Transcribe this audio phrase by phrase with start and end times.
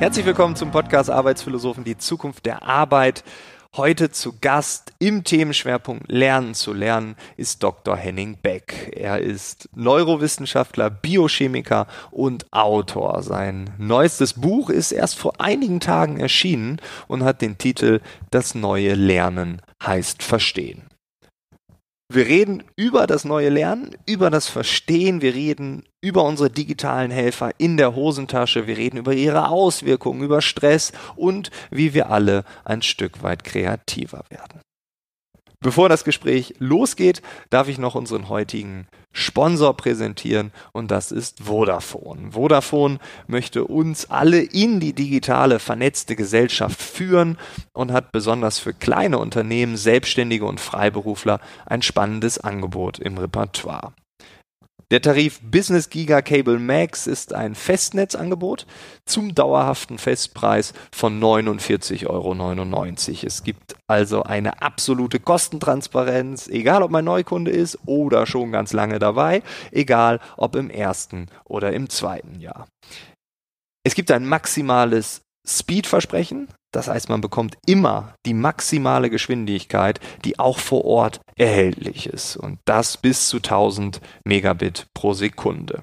[0.00, 3.22] Herzlich willkommen zum Podcast Arbeitsphilosophen, die Zukunft der Arbeit.
[3.76, 7.96] Heute zu Gast im Themenschwerpunkt Lernen zu lernen ist Dr.
[7.98, 8.94] Henning Beck.
[8.96, 13.22] Er ist Neurowissenschaftler, Biochemiker und Autor.
[13.22, 18.94] Sein neuestes Buch ist erst vor einigen Tagen erschienen und hat den Titel Das neue
[18.94, 20.89] Lernen heißt Verstehen.
[22.12, 27.52] Wir reden über das neue Lernen, über das Verstehen, wir reden über unsere digitalen Helfer
[27.58, 32.82] in der Hosentasche, wir reden über ihre Auswirkungen, über Stress und wie wir alle ein
[32.82, 34.60] Stück weit kreativer werden.
[35.62, 42.32] Bevor das Gespräch losgeht, darf ich noch unseren heutigen Sponsor präsentieren und das ist Vodafone.
[42.32, 47.36] Vodafone möchte uns alle in die digitale vernetzte Gesellschaft führen
[47.74, 53.92] und hat besonders für kleine Unternehmen, Selbstständige und Freiberufler ein spannendes Angebot im Repertoire.
[54.90, 58.66] Der Tarif Business Giga Cable Max ist ein Festnetzangebot
[59.04, 63.24] zum dauerhaften Festpreis von 49,99 Euro.
[63.24, 68.98] Es gibt also eine absolute Kostentransparenz, egal ob man Neukunde ist oder schon ganz lange
[68.98, 72.66] dabei, egal ob im ersten oder im zweiten Jahr.
[73.86, 80.58] Es gibt ein maximales Speed-Versprechen, das heißt, man bekommt immer die maximale Geschwindigkeit, die auch
[80.58, 82.36] vor Ort erhältlich ist.
[82.36, 85.82] Und das bis zu 1000 Megabit pro Sekunde.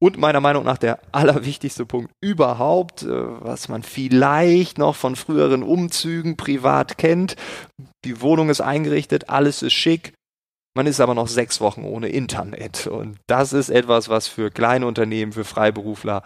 [0.00, 5.64] Und meiner Meinung nach der allerwichtigste Punkt überhaupt, äh, was man vielleicht noch von früheren
[5.64, 7.34] Umzügen privat kennt.
[8.04, 10.12] Die Wohnung ist eingerichtet, alles ist schick.
[10.76, 12.86] Man ist aber noch sechs Wochen ohne Internet.
[12.86, 16.22] Und das ist etwas, was für kleine Unternehmen, für Freiberufler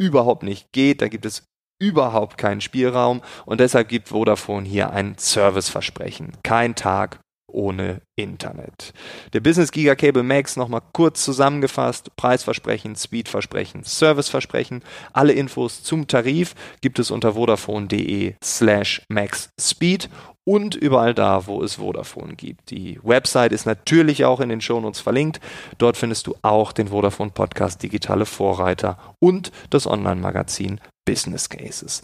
[0.00, 1.02] überhaupt nicht geht.
[1.02, 1.42] Da gibt es
[1.78, 6.32] überhaupt keinen Spielraum und deshalb gibt Vodafone hier ein Serviceversprechen.
[6.42, 7.20] Kein Tag
[7.56, 8.92] ohne Internet.
[9.32, 12.14] Der Business Giga Cable Max nochmal kurz zusammengefasst.
[12.16, 14.82] Preisversprechen, Speedversprechen, Serviceversprechen.
[15.12, 20.08] Alle Infos zum Tarif gibt es unter vodafone.de slash maxspeed
[20.44, 22.70] und überall da, wo es Vodafone gibt.
[22.70, 25.40] Die Website ist natürlich auch in den Shownotes verlinkt.
[25.78, 32.02] Dort findest du auch den Vodafone Podcast Digitale Vorreiter und das Online-Magazin Business Cases.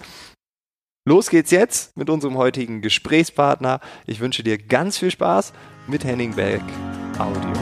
[1.04, 3.80] Los geht's jetzt mit unserem heutigen Gesprächspartner.
[4.06, 5.52] Ich wünsche dir ganz viel Spaß
[5.88, 6.62] mit Henning Beck
[7.18, 7.52] Audio.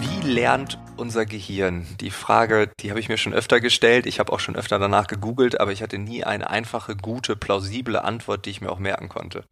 [0.00, 1.86] Wie lernt unser Gehirn?
[2.02, 4.04] Die Frage, die habe ich mir schon öfter gestellt.
[4.04, 8.04] Ich habe auch schon öfter danach gegoogelt, aber ich hatte nie eine einfache, gute, plausible
[8.04, 9.44] Antwort, die ich mir auch merken konnte.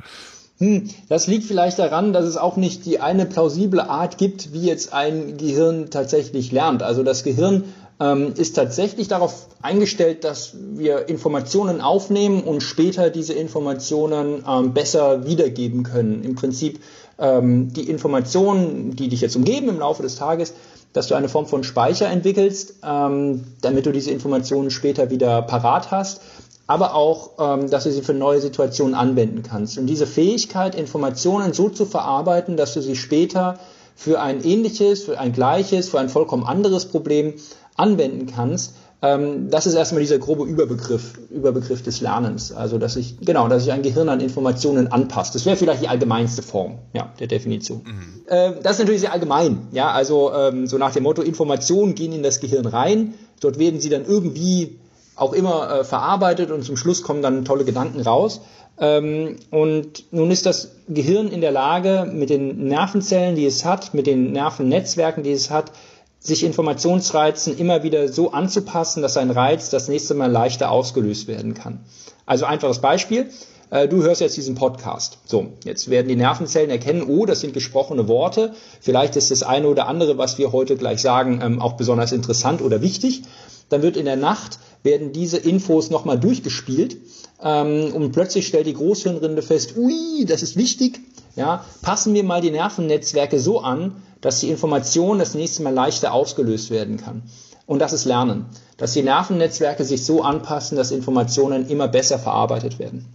[0.58, 4.66] Hm, das liegt vielleicht daran, dass es auch nicht die eine plausible Art gibt, wie
[4.66, 6.82] jetzt ein Gehirn tatsächlich lernt.
[6.82, 7.64] Also das Gehirn
[8.00, 15.26] ähm, ist tatsächlich darauf eingestellt, dass wir Informationen aufnehmen und später diese Informationen ähm, besser
[15.26, 16.24] wiedergeben können.
[16.24, 16.80] Im Prinzip
[17.18, 20.54] ähm, die Informationen, die dich jetzt umgeben im Laufe des Tages,
[20.92, 25.92] dass du eine Form von Speicher entwickelst, ähm, damit du diese Informationen später wieder parat
[25.92, 26.20] hast
[26.68, 29.78] aber auch, ähm, dass du sie für neue Situationen anwenden kannst.
[29.78, 33.58] Und diese Fähigkeit, Informationen so zu verarbeiten, dass du sie später
[33.96, 37.34] für ein ähnliches, für ein gleiches, für ein vollkommen anderes Problem
[37.74, 42.52] anwenden kannst, ähm, das ist erstmal dieser grobe Überbegriff, Überbegriff des Lernens.
[42.52, 45.34] Also, dass ich, genau, dass sich ein Gehirn an Informationen anpasst.
[45.34, 47.80] Das wäre vielleicht die allgemeinste Form, ja, der Definition.
[47.84, 48.22] Mhm.
[48.28, 50.32] Ähm, das ist natürlich sehr allgemein, ja, also,
[50.64, 54.78] so nach dem Motto, Informationen gehen in das Gehirn rein, dort werden sie dann irgendwie
[55.18, 58.40] auch immer äh, verarbeitet und zum Schluss kommen dann tolle Gedanken raus.
[58.80, 63.94] Ähm, und nun ist das Gehirn in der Lage, mit den Nervenzellen, die es hat,
[63.94, 65.72] mit den Nervennetzwerken, die es hat,
[66.20, 71.54] sich Informationsreizen immer wieder so anzupassen, dass ein Reiz das nächste Mal leichter ausgelöst werden
[71.54, 71.80] kann.
[72.26, 73.30] Also einfaches Beispiel.
[73.70, 75.18] Äh, du hörst jetzt diesen Podcast.
[75.24, 78.54] So, jetzt werden die Nervenzellen erkennen, oh, das sind gesprochene Worte.
[78.80, 82.62] Vielleicht ist das eine oder andere, was wir heute gleich sagen, ähm, auch besonders interessant
[82.62, 83.22] oder wichtig.
[83.68, 86.96] Dann wird in der Nacht werden diese Infos nochmal durchgespielt
[87.42, 91.00] ähm, und plötzlich stellt die Großhirnrinde fest, ui, das ist wichtig.
[91.36, 96.12] Ja, passen wir mal die Nervennetzwerke so an, dass die Information das nächste Mal leichter
[96.12, 97.22] ausgelöst werden kann.
[97.66, 98.46] Und das ist Lernen,
[98.76, 103.06] dass die Nervennetzwerke sich so anpassen, dass Informationen immer besser verarbeitet werden.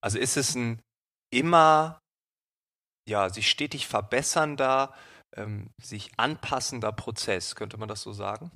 [0.00, 0.80] Also ist es ein
[1.30, 1.98] immer,
[3.08, 4.94] ja, sich stetig verbessernder,
[5.36, 8.50] ähm, sich anpassender Prozess, könnte man das so sagen?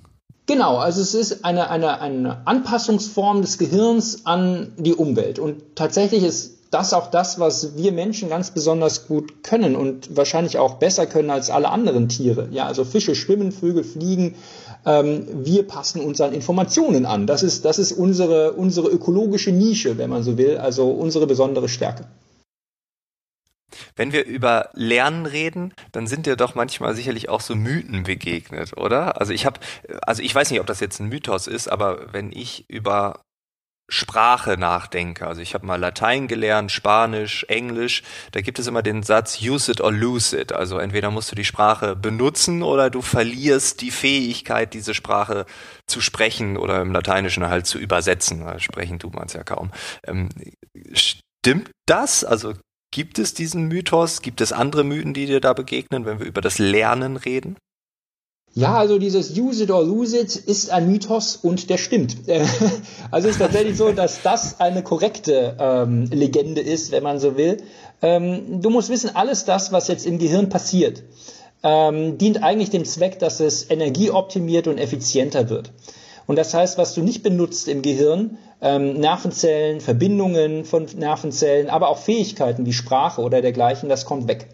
[0.45, 5.39] Genau, also es ist eine, eine, eine Anpassungsform des Gehirns an die Umwelt.
[5.39, 10.57] Und tatsächlich ist das auch das, was wir Menschen ganz besonders gut können und wahrscheinlich
[10.57, 12.49] auch besser können als alle anderen Tiere.
[12.51, 14.35] Ja, also Fische schwimmen, Vögel fliegen.
[14.85, 17.25] Ähm, wir passen uns an Informationen an.
[17.27, 21.69] Das ist, das ist unsere, unsere ökologische Nische, wenn man so will, also unsere besondere
[21.69, 22.05] Stärke.
[23.95, 28.77] Wenn wir über Lernen reden, dann sind dir doch manchmal sicherlich auch so Mythen begegnet,
[28.77, 29.19] oder?
[29.19, 29.59] Also ich habe,
[30.01, 33.21] also ich weiß nicht, ob das jetzt ein Mythos ist, aber wenn ich über
[33.91, 39.03] Sprache nachdenke, also ich habe mal Latein gelernt, Spanisch, Englisch, da gibt es immer den
[39.03, 40.53] Satz use it or lose it.
[40.53, 45.45] Also entweder musst du die Sprache benutzen oder du verlierst die Fähigkeit, diese Sprache
[45.85, 48.59] zu sprechen oder im Lateinischen halt zu übersetzen.
[48.59, 49.71] Sprechen tut man es ja kaum.
[50.07, 50.29] Ähm,
[50.93, 52.23] stimmt das?
[52.23, 52.53] Also
[52.93, 54.21] Gibt es diesen Mythos?
[54.21, 57.57] Gibt es andere Mythen, die dir da begegnen, wenn wir über das Lernen reden?
[58.53, 62.17] Ja, also dieses Use it or lose it ist ein Mythos und der stimmt.
[63.09, 67.35] Also es ist tatsächlich so, dass das eine korrekte ähm, Legende ist, wenn man so
[67.35, 67.63] will.
[68.03, 71.01] Ähm, du musst wissen, alles das, was jetzt im Gehirn passiert,
[71.63, 75.71] ähm, dient eigentlich dem Zweck, dass es energieoptimiert und effizienter wird.
[76.25, 81.89] Und das heißt, was du nicht benutzt im Gehirn, ähm, Nervenzellen, Verbindungen von Nervenzellen, aber
[81.89, 84.47] auch Fähigkeiten wie Sprache oder dergleichen, das kommt weg.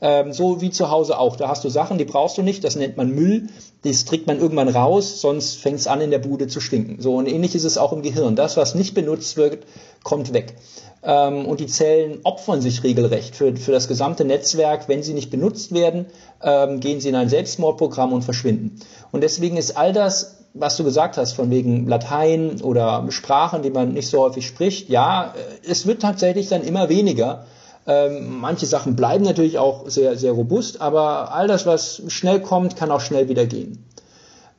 [0.00, 1.36] Ähm, so wie zu Hause auch.
[1.36, 3.48] Da hast du Sachen, die brauchst du nicht, das nennt man Müll,
[3.82, 7.00] das trägt man irgendwann raus, sonst fängt es an in der Bude zu stinken.
[7.00, 8.36] So und ähnlich ist es auch im Gehirn.
[8.36, 9.60] Das, was nicht benutzt wird,
[10.02, 10.56] kommt weg.
[11.02, 14.88] Ähm, und die Zellen opfern sich regelrecht für, für das gesamte Netzwerk.
[14.88, 16.06] Wenn sie nicht benutzt werden,
[16.42, 18.80] ähm, gehen sie in ein Selbstmordprogramm und verschwinden.
[19.12, 23.70] Und deswegen ist all das was du gesagt hast, von wegen Latein oder Sprachen, die
[23.70, 25.34] man nicht so häufig spricht, ja,
[25.68, 27.46] es wird tatsächlich dann immer weniger.
[27.86, 32.76] Ähm, manche Sachen bleiben natürlich auch sehr, sehr robust, aber all das, was schnell kommt,
[32.76, 33.84] kann auch schnell wieder gehen.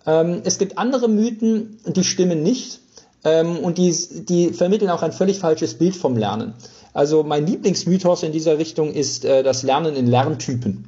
[0.05, 2.79] Ähm, es gibt andere Mythen, die stimmen nicht
[3.25, 6.53] ähm, und die, die vermitteln auch ein völlig falsches Bild vom Lernen.
[6.93, 10.85] Also mein Lieblingsmythos in dieser Richtung ist äh, das Lernen in Lerntypen.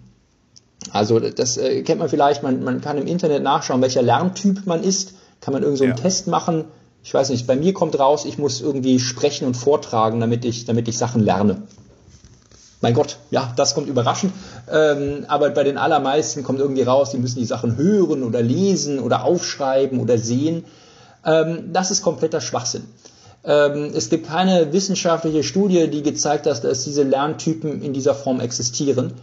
[0.91, 4.83] Also das äh, kennt man vielleicht, man, man kann im Internet nachschauen, welcher Lerntyp man
[4.83, 5.13] ist.
[5.41, 6.01] Kann man irgend so einen ja.
[6.01, 6.65] Test machen.
[7.03, 10.65] Ich weiß nicht, bei mir kommt raus, ich muss irgendwie sprechen und vortragen, damit ich,
[10.65, 11.63] damit ich Sachen lerne.
[12.81, 14.33] Mein Gott, ja, das kommt überraschend.
[14.71, 18.99] Ähm, aber bei den allermeisten kommt irgendwie raus, die müssen die Sachen hören oder lesen
[18.99, 20.65] oder aufschreiben oder sehen.
[21.25, 22.83] Ähm, das ist kompletter Schwachsinn.
[23.43, 28.39] Ähm, es gibt keine wissenschaftliche Studie, die gezeigt hat, dass diese Lerntypen in dieser Form
[28.39, 29.13] existieren.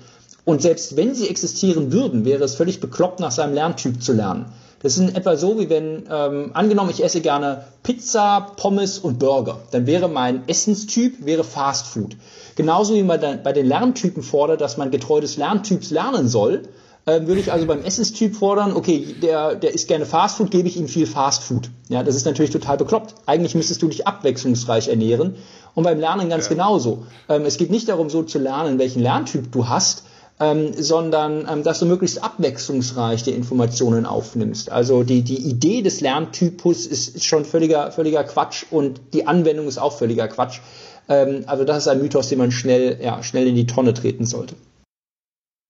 [0.47, 4.47] Und selbst wenn sie existieren würden, wäre es völlig bekloppt, nach seinem Lerntyp zu lernen.
[4.81, 9.19] Das ist in etwa so, wie wenn, ähm, angenommen, ich esse gerne Pizza, Pommes und
[9.19, 9.59] Burger.
[9.73, 12.17] Dann wäre mein Essenstyp wäre Fast Food.
[12.55, 16.63] Genauso wie man bei den Lerntypen fordert, dass man getreu des Lerntyps lernen soll,
[17.07, 20.69] äh, würde ich also beim Essenstyp fordern, okay, der, der isst gerne Fast Food, gebe
[20.69, 21.71] ich ihm viel Fast Food.
[21.89, 23.15] Ja, das ist natürlich total bekloppt.
[23.27, 25.35] Eigentlich müsstest du dich abwechslungsreich ernähren.
[25.75, 26.53] Und beim Lernen ganz ja.
[26.53, 27.05] genauso.
[27.29, 30.05] Ähm, es geht nicht darum, so zu lernen, welchen Lerntyp du hast,
[30.39, 34.71] ähm, sondern ähm, dass du möglichst abwechslungsreich die Informationen aufnimmst.
[34.71, 39.67] Also die, die Idee des Lerntypus ist, ist schon völliger, völliger Quatsch und die Anwendung
[39.67, 40.61] ist auch völliger Quatsch.
[41.09, 44.27] Ähm, also das ist ein Mythos, den man schnell, ja, schnell in die Tonne treten
[44.27, 44.57] sollte.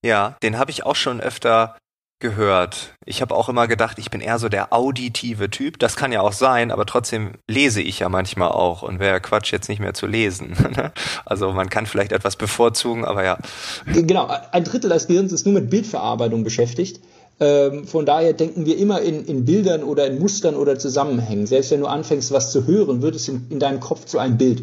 [0.04, 1.76] Ja, den habe ich auch schon öfter
[2.18, 2.94] gehört.
[3.04, 5.78] Ich habe auch immer gedacht, ich bin eher so der auditive Typ.
[5.78, 9.52] Das kann ja auch sein, aber trotzdem lese ich ja manchmal auch und wäre Quatsch
[9.52, 10.56] jetzt nicht mehr zu lesen.
[11.24, 13.38] Also man kann vielleicht etwas bevorzugen, aber ja.
[13.86, 17.00] Genau, ein Drittel des Gehirns ist nur mit Bildverarbeitung beschäftigt.
[17.38, 21.46] Ähm, von daher denken wir immer in, in Bildern oder in Mustern oder Zusammenhängen.
[21.46, 24.38] Selbst wenn du anfängst, was zu hören, wird es in, in deinem Kopf zu einem
[24.38, 24.62] Bild.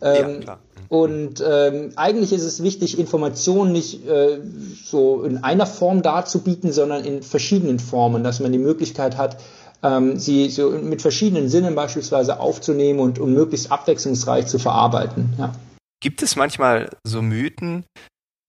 [0.00, 0.58] Ähm, ja, klar.
[0.88, 4.38] Und ähm, eigentlich ist es wichtig, Informationen nicht äh,
[4.84, 9.38] so in einer Form darzubieten, sondern in verschiedenen Formen, dass man die Möglichkeit hat,
[9.82, 15.34] ähm, sie so mit verschiedenen Sinnen beispielsweise aufzunehmen und um möglichst abwechslungsreich zu verarbeiten.
[15.38, 15.52] Ja.
[16.00, 17.84] Gibt es manchmal so Mythen,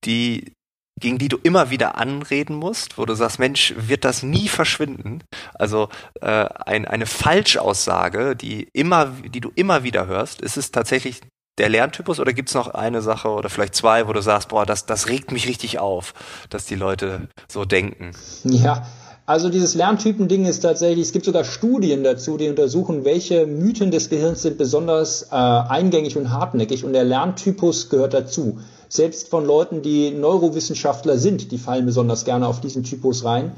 [0.06, 0.52] die
[1.00, 5.24] gegen die du immer wieder anreden musst, wo du sagst, Mensch, wird das nie verschwinden?
[5.54, 5.90] Also
[6.22, 11.20] äh, ein, eine Falschaussage, die immer, die du immer wieder hörst, ist es tatsächlich
[11.58, 14.66] der Lerntypus oder gibt es noch eine Sache oder vielleicht zwei, wo du sagst, boah,
[14.66, 16.14] das, das regt mich richtig auf,
[16.50, 18.12] dass die Leute so denken?
[18.44, 18.86] Ja,
[19.26, 24.10] also dieses Lerntypen-Ding ist tatsächlich, es gibt sogar Studien dazu, die untersuchen, welche Mythen des
[24.10, 28.60] Gehirns sind besonders äh, eingängig und hartnäckig und der Lerntypus gehört dazu.
[28.88, 33.54] Selbst von Leuten, die Neurowissenschaftler sind, die fallen besonders gerne auf diesen Typus rein.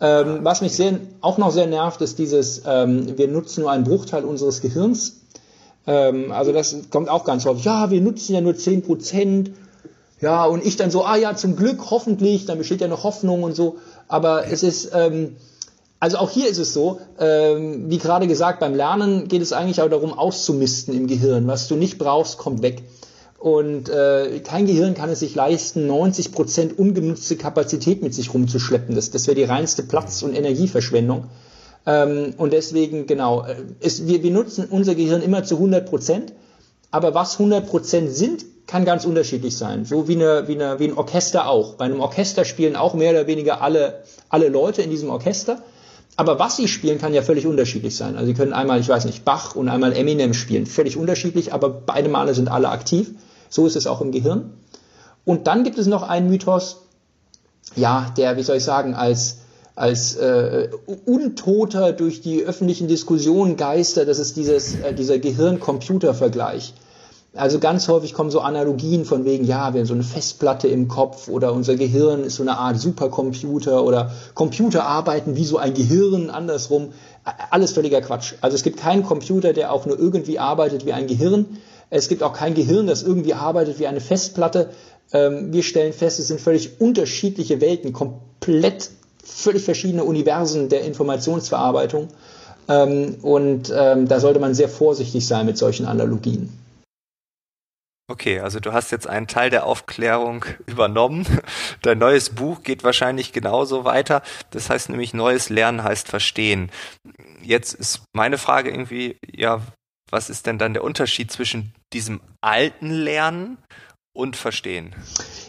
[0.00, 3.82] Ähm, was mich sehr, auch noch sehr nervt, ist dieses, ähm, wir nutzen nur einen
[3.82, 5.22] Bruchteil unseres Gehirns
[5.88, 7.64] ähm, also das kommt auch ganz häufig.
[7.64, 9.50] Ja, wir nutzen ja nur 10 Prozent.
[10.20, 13.42] Ja, und ich dann so, ah ja, zum Glück, hoffentlich, dann besteht ja noch Hoffnung
[13.42, 13.76] und so.
[14.06, 15.36] Aber es ist, ähm,
[15.98, 19.80] also auch hier ist es so, ähm, wie gerade gesagt, beim Lernen geht es eigentlich
[19.80, 21.46] auch darum, auszumisten im Gehirn.
[21.46, 22.82] Was du nicht brauchst, kommt weg.
[23.38, 28.94] Und äh, kein Gehirn kann es sich leisten, 90 Prozent ungenutzte Kapazität mit sich rumzuschleppen.
[28.94, 31.24] Das, das wäre die reinste Platz- und Energieverschwendung.
[31.88, 36.34] Ähm, und deswegen, genau, äh, es, wir, wir nutzen unser Gehirn immer zu 100 Prozent.
[36.90, 39.86] Aber was 100 Prozent sind, kann ganz unterschiedlich sein.
[39.86, 41.74] So wie, eine, wie, eine, wie ein Orchester auch.
[41.74, 45.62] Bei einem Orchester spielen auch mehr oder weniger alle, alle Leute in diesem Orchester.
[46.16, 48.16] Aber was sie spielen, kann ja völlig unterschiedlich sein.
[48.16, 50.66] Also sie können einmal, ich weiß nicht, Bach und einmal Eminem spielen.
[50.66, 53.12] Völlig unterschiedlich, aber beide Male sind alle aktiv.
[53.48, 54.52] So ist es auch im Gehirn.
[55.24, 56.82] Und dann gibt es noch einen Mythos,
[57.76, 59.38] ja, der, wie soll ich sagen, als,
[59.78, 60.68] als äh,
[61.06, 66.74] Untoter durch die öffentlichen Diskussionen geistert, das ist dieses, äh, dieser Gehirn-Computer-Vergleich.
[67.34, 70.88] Also ganz häufig kommen so Analogien von wegen, ja, wir haben so eine Festplatte im
[70.88, 75.74] Kopf oder unser Gehirn ist so eine Art Supercomputer oder Computer arbeiten wie so ein
[75.74, 76.88] Gehirn andersrum.
[77.50, 78.34] Alles völliger Quatsch.
[78.40, 81.58] Also es gibt keinen Computer, der auch nur irgendwie arbeitet wie ein Gehirn.
[81.90, 84.70] Es gibt auch kein Gehirn, das irgendwie arbeitet wie eine Festplatte.
[85.12, 88.90] Ähm, wir stellen fest, es sind völlig unterschiedliche Welten, komplett
[89.28, 92.08] völlig verschiedene Universen der Informationsverarbeitung.
[92.68, 96.52] Ähm, und ähm, da sollte man sehr vorsichtig sein mit solchen Analogien.
[98.10, 101.26] Okay, also du hast jetzt einen Teil der Aufklärung übernommen.
[101.82, 104.22] Dein neues Buch geht wahrscheinlich genauso weiter.
[104.50, 106.70] Das heißt nämlich, neues Lernen heißt verstehen.
[107.42, 109.60] Jetzt ist meine Frage irgendwie, ja,
[110.10, 113.58] was ist denn dann der Unterschied zwischen diesem alten Lernen
[114.18, 114.90] und Verstehen?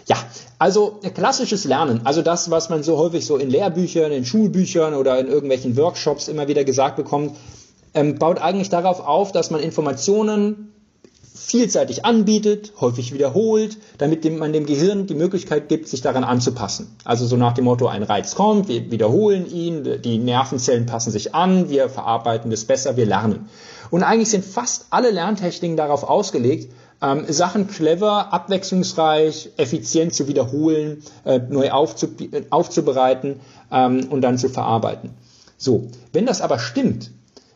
[0.06, 0.18] Ja,
[0.60, 5.20] also klassisches Lernen, also das, was man so häufig so in Lehrbüchern, in Schulbüchern oder
[5.20, 7.36] in irgendwelchen Workshops immer wieder gesagt bekommt,
[7.96, 10.72] ähm, baut eigentlich darauf auf, dass man Informationen
[11.50, 16.96] vielseitig anbietet, häufig wiederholt, damit man dem Gehirn die Möglichkeit gibt, sich daran anzupassen.
[17.04, 21.34] Also so nach dem Motto, ein Reiz kommt, wir wiederholen ihn, die Nervenzellen passen sich
[21.34, 23.50] an, wir verarbeiten es besser, wir lernen.
[23.90, 31.02] Und eigentlich sind fast alle Lerntechniken darauf ausgelegt, ähm, Sachen clever, abwechslungsreich, effizient zu wiederholen,
[31.26, 32.12] äh, neu aufzub
[32.52, 33.40] aufzubereiten
[33.72, 35.12] ähm, und dann zu verarbeiten.
[35.58, 37.10] So, wenn das aber stimmt,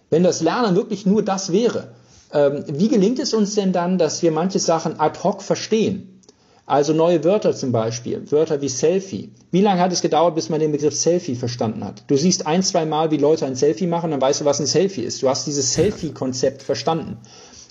[0.10, 1.90] wenn das Lernen wirklich nur das wäre,
[2.34, 6.22] wie gelingt es uns denn dann, dass wir manche Sachen ad hoc verstehen?
[6.66, 9.34] Also neue Wörter zum Beispiel, Wörter wie Selfie.
[9.52, 12.04] Wie lange hat es gedauert, bis man den Begriff Selfie verstanden hat?
[12.08, 14.66] Du siehst ein, zwei Mal, wie Leute ein Selfie machen, dann weißt du, was ein
[14.66, 15.22] Selfie ist.
[15.22, 17.18] Du hast dieses Selfie-Konzept verstanden.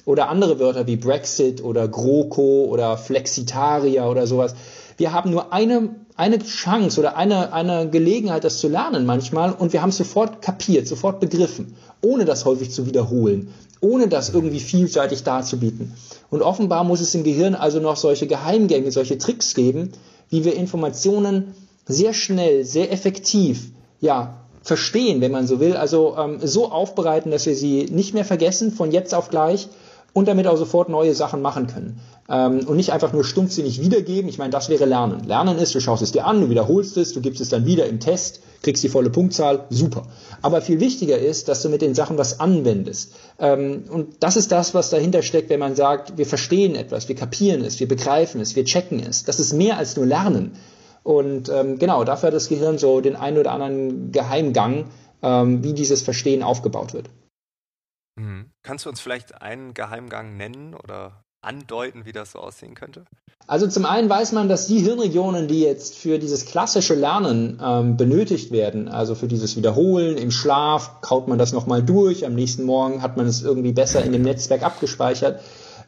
[0.05, 4.55] Oder andere Wörter wie Brexit oder GroKo oder Flexitaria oder sowas.
[4.99, 9.73] Wir haben nur eine, eine Chance oder eine, eine Gelegenheit, das zu lernen manchmal und
[9.73, 14.61] wir haben es sofort kapiert, sofort begriffen, ohne das häufig zu wiederholen, ohne das irgendwie
[14.61, 15.93] vielseitig darzubieten.
[16.31, 19.91] Und offenbar muss es im Gehirn also noch solche Geheimgänge, solche Tricks geben,
[20.31, 26.39] wie wir Informationen sehr schnell, sehr effektiv, ja, verstehen, wenn man so will, also ähm,
[26.43, 29.69] so aufbereiten, dass wir sie nicht mehr vergessen von jetzt auf gleich
[30.15, 32.01] und damit auch sofort neue Sachen machen können.
[32.29, 34.29] Ähm, und nicht einfach nur stumpfsinnig wiedergeben.
[34.29, 35.25] Ich meine, das wäre Lernen.
[35.25, 37.87] Lernen ist, du schaust es dir an, du wiederholst es, du gibst es dann wieder
[37.87, 40.05] im Test, kriegst die volle Punktzahl, super.
[40.43, 43.13] Aber viel wichtiger ist, dass du mit den Sachen was anwendest.
[43.39, 47.17] Ähm, und das ist das, was dahinter steckt, wenn man sagt, wir verstehen etwas, wir
[47.17, 49.25] kapieren es, wir begreifen es, wir checken es.
[49.25, 50.53] Das ist mehr als nur Lernen.
[51.05, 54.85] Und ähm, genau, dafür hat das Gehirn so den einen oder anderen Geheimgang,
[55.25, 57.09] wie dieses Verstehen aufgebaut wird.
[58.63, 63.05] Kannst du uns vielleicht einen Geheimgang nennen oder andeuten, wie das so aussehen könnte?
[63.49, 67.97] Also zum einen weiß man, dass die Hirnregionen, die jetzt für dieses klassische Lernen ähm,
[67.97, 72.63] benötigt werden, also für dieses Wiederholen im Schlaf, kaut man das nochmal durch, am nächsten
[72.63, 75.41] Morgen hat man es irgendwie besser in dem Netzwerk abgespeichert.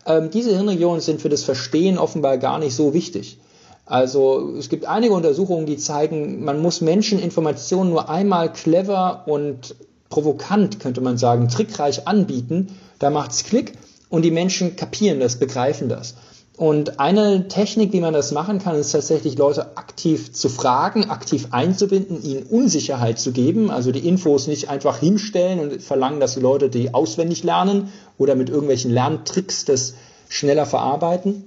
[0.04, 3.38] Ähm, diese Hirnregionen sind für das Verstehen offenbar gar nicht so wichtig.
[3.87, 9.76] Also es gibt einige Untersuchungen, die zeigen, man muss Menschen Informationen nur einmal clever und
[10.14, 12.68] provokant, könnte man sagen, trickreich anbieten,
[13.00, 13.73] da macht's Klick
[14.09, 16.14] und die Menschen kapieren das, begreifen das.
[16.56, 21.49] Und eine Technik, wie man das machen kann, ist tatsächlich Leute aktiv zu fragen, aktiv
[21.50, 26.40] einzubinden, ihnen Unsicherheit zu geben, also die Infos nicht einfach hinstellen und verlangen, dass die
[26.40, 29.94] Leute die auswendig lernen oder mit irgendwelchen Lerntricks das
[30.28, 31.42] schneller verarbeiten,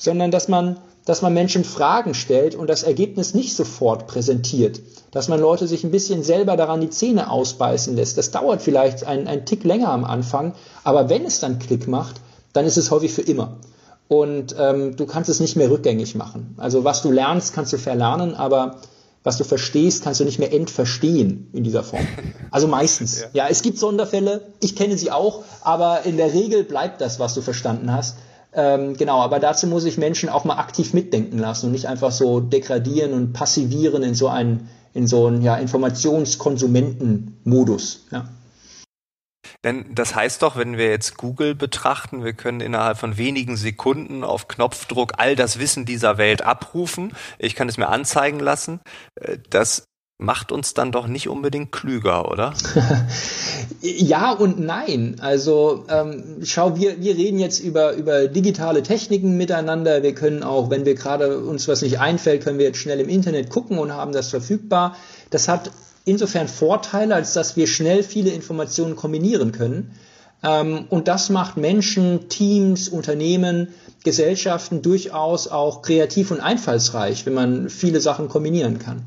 [0.00, 4.80] sondern dass man dass man Menschen Fragen stellt und das Ergebnis nicht sofort präsentiert,
[5.10, 8.18] dass man Leute sich ein bisschen selber daran die Zähne ausbeißen lässt.
[8.18, 10.54] Das dauert vielleicht einen, einen Tick länger am Anfang,
[10.84, 12.16] aber wenn es dann Klick macht,
[12.52, 13.56] dann ist es häufig für immer.
[14.08, 16.54] Und ähm, du kannst es nicht mehr rückgängig machen.
[16.58, 18.76] Also was du lernst, kannst du verlernen, aber
[19.22, 22.06] was du verstehst, kannst du nicht mehr entverstehen in dieser Form.
[22.52, 23.20] Also meistens.
[23.20, 23.28] Ja.
[23.32, 27.32] ja, es gibt Sonderfälle, ich kenne sie auch, aber in der Regel bleibt das, was
[27.34, 28.16] du verstanden hast.
[28.52, 32.10] Ähm, genau, aber dazu muss ich Menschen auch mal aktiv mitdenken lassen und nicht einfach
[32.10, 38.06] so degradieren und passivieren in so einen, in so einen ja, Informationskonsumentenmodus.
[38.10, 38.28] Ja.
[39.62, 44.24] Denn das heißt doch, wenn wir jetzt Google betrachten, wir können innerhalb von wenigen Sekunden
[44.24, 47.12] auf Knopfdruck all das Wissen dieser Welt abrufen.
[47.38, 48.80] Ich kann es mir anzeigen lassen.
[49.16, 49.84] Äh, das
[50.20, 52.52] macht uns dann doch nicht unbedingt klüger, oder?
[53.80, 55.16] ja und nein.
[55.20, 60.02] Also ähm, schau, wir, wir reden jetzt über, über digitale Techniken miteinander.
[60.02, 63.08] Wir können auch, wenn wir gerade uns was nicht einfällt, können wir jetzt schnell im
[63.08, 64.94] Internet gucken und haben das verfügbar.
[65.30, 65.70] Das hat
[66.04, 69.92] insofern Vorteile, als dass wir schnell viele Informationen kombinieren können.
[70.42, 73.68] Ähm, und das macht Menschen, Teams, Unternehmen,
[74.04, 79.04] Gesellschaften durchaus auch kreativ und einfallsreich, wenn man viele Sachen kombinieren kann.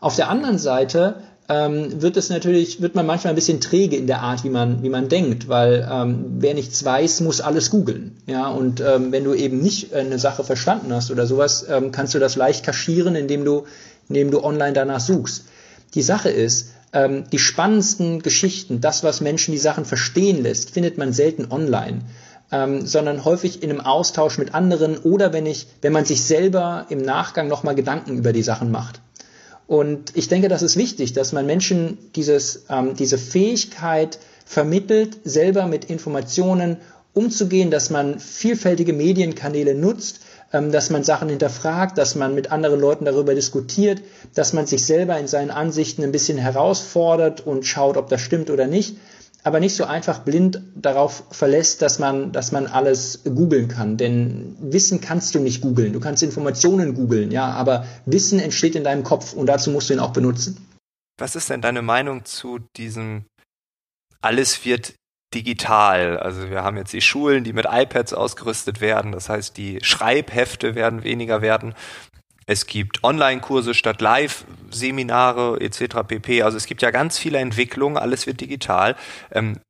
[0.00, 1.16] Auf der anderen Seite
[1.50, 4.82] ähm, wird es natürlich, wird man manchmal ein bisschen träge in der Art, wie man,
[4.82, 8.16] wie man denkt, weil ähm, wer nichts weiß, muss alles googeln.
[8.26, 12.14] Ja, und ähm, wenn du eben nicht eine Sache verstanden hast oder sowas, ähm, kannst
[12.14, 13.64] du das leicht kaschieren, indem du,
[14.08, 15.44] indem du online danach suchst.
[15.94, 20.98] Die Sache ist, ähm, die spannendsten Geschichten, das, was Menschen die Sachen verstehen lässt, findet
[20.98, 22.02] man selten online.
[22.52, 26.86] Ähm, sondern häufig in einem Austausch mit anderen oder wenn ich, wenn man sich selber
[26.88, 29.00] im Nachgang nochmal Gedanken über die Sachen macht.
[29.70, 35.66] Und ich denke, das ist wichtig, dass man Menschen dieses, ähm, diese Fähigkeit vermittelt, selber
[35.68, 36.78] mit Informationen
[37.14, 40.22] umzugehen, dass man vielfältige Medienkanäle nutzt,
[40.52, 44.02] ähm, dass man Sachen hinterfragt, dass man mit anderen Leuten darüber diskutiert,
[44.34, 48.50] dass man sich selber in seinen Ansichten ein bisschen herausfordert und schaut, ob das stimmt
[48.50, 48.96] oder nicht
[49.42, 53.96] aber nicht so einfach blind darauf verlässt, dass man, dass man alles googeln kann.
[53.96, 55.92] Denn Wissen kannst du nicht googeln.
[55.92, 59.94] Du kannst Informationen googeln, ja, aber Wissen entsteht in deinem Kopf und dazu musst du
[59.94, 60.66] ihn auch benutzen.
[61.18, 63.24] Was ist denn deine Meinung zu diesem
[64.22, 64.94] alles wird
[65.34, 66.18] digital?
[66.18, 69.12] Also wir haben jetzt die Schulen, die mit iPads ausgerüstet werden.
[69.12, 71.74] Das heißt, die Schreibhefte werden weniger werden.
[72.50, 75.98] Es gibt Online-Kurse statt Live-Seminare etc.
[76.04, 76.42] pp.
[76.42, 78.96] Also es gibt ja ganz viele Entwicklungen, alles wird digital.
[79.30, 79.60] Ähm,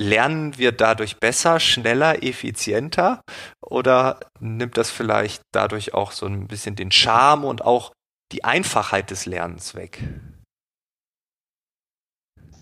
[0.00, 3.20] lernen wir dadurch besser, schneller, effizienter
[3.60, 7.92] oder nimmt das vielleicht dadurch auch so ein bisschen den Charme und auch
[8.32, 10.02] die Einfachheit des Lernens weg?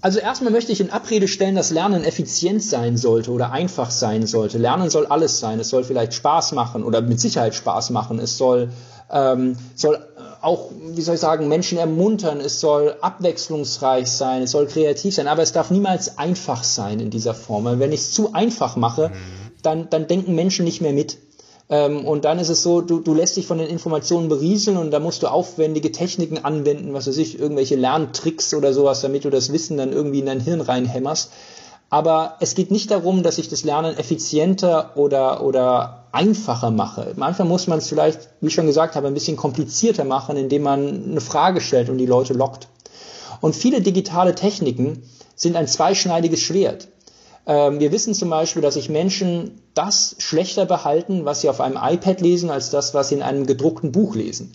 [0.00, 4.26] Also erstmal möchte ich in Abrede stellen, dass Lernen effizient sein sollte oder einfach sein
[4.26, 4.58] sollte.
[4.58, 5.60] Lernen soll alles sein.
[5.60, 8.18] Es soll vielleicht Spaß machen oder mit Sicherheit Spaß machen.
[8.18, 8.70] Es soll
[9.10, 9.98] ähm, soll
[10.40, 15.26] auch, wie soll ich sagen, Menschen ermuntern, es soll abwechslungsreich sein, es soll kreativ sein,
[15.26, 17.64] aber es darf niemals einfach sein in dieser Form.
[17.64, 19.12] Weil wenn ich es zu einfach mache, mhm.
[19.62, 21.18] dann, dann denken Menschen nicht mehr mit.
[21.70, 24.90] Ähm, und dann ist es so, du, du lässt dich von den Informationen berieseln und
[24.90, 29.30] da musst du aufwendige Techniken anwenden, was weiß ich, irgendwelche Lerntricks oder sowas, damit du
[29.30, 31.30] das Wissen dann irgendwie in dein Hirn reinhämmerst.
[31.90, 37.12] Aber es geht nicht darum, dass ich das Lernen effizienter oder, oder einfacher mache.
[37.16, 40.62] Manchmal muss man es vielleicht, wie ich schon gesagt habe, ein bisschen komplizierter machen, indem
[40.62, 42.68] man eine Frage stellt und die Leute lockt.
[43.40, 45.02] Und viele digitale Techniken
[45.36, 46.88] sind ein zweischneidiges Schwert.
[47.46, 51.78] Ähm, wir wissen zum Beispiel, dass sich Menschen das schlechter behalten, was sie auf einem
[51.80, 54.52] iPad lesen, als das, was sie in einem gedruckten Buch lesen.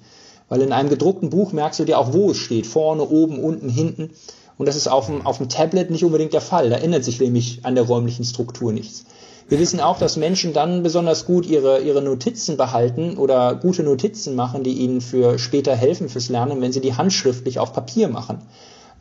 [0.50, 2.68] Weil in einem gedruckten Buch merkst du dir auch, wo es steht.
[2.68, 4.12] Vorne, oben, unten, hinten.
[4.58, 6.70] Und das ist auf dem, auf dem Tablet nicht unbedingt der Fall.
[6.70, 9.06] Da ändert sich nämlich an der räumlichen Struktur nichts.
[9.50, 14.36] Wir wissen auch, dass Menschen dann besonders gut ihre, ihre Notizen behalten oder gute Notizen
[14.36, 18.42] machen, die ihnen für später helfen fürs Lernen, wenn sie die handschriftlich auf Papier machen.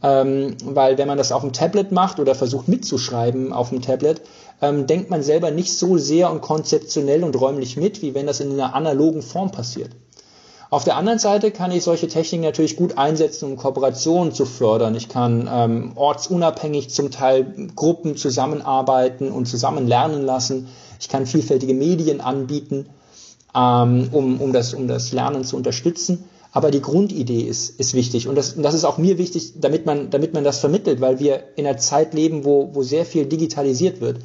[0.02, 4.20] Ähm, weil wenn man das auf dem Tablet macht oder versucht mitzuschreiben auf dem Tablet,
[4.60, 8.40] ähm, denkt man selber nicht so sehr und konzeptionell und räumlich mit, wie wenn das
[8.40, 9.90] in einer analogen Form passiert.
[10.72, 14.94] Auf der anderen Seite kann ich solche Techniken natürlich gut einsetzen, um Kooperationen zu fördern.
[14.94, 20.68] Ich kann ähm, ortsunabhängig zum Teil Gruppen zusammenarbeiten und zusammen lernen lassen.
[20.98, 22.86] Ich kann vielfältige Medien anbieten,
[23.54, 26.24] ähm, um, um, das, um das Lernen zu unterstützen.
[26.52, 28.26] Aber die Grundidee ist, ist wichtig.
[28.26, 31.20] Und das, und das ist auch mir wichtig, damit man, damit man das vermittelt, weil
[31.20, 34.20] wir in einer Zeit leben, wo, wo sehr viel digitalisiert wird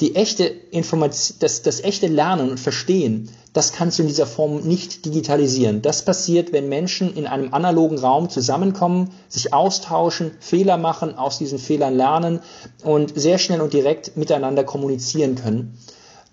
[0.00, 4.60] die echte Information, das, das echte Lernen und Verstehen, das kannst du in dieser Form
[4.60, 5.80] nicht digitalisieren.
[5.80, 11.58] Das passiert, wenn Menschen in einem analogen Raum zusammenkommen, sich austauschen, Fehler machen, aus diesen
[11.58, 12.40] Fehlern lernen
[12.84, 15.78] und sehr schnell und direkt miteinander kommunizieren können.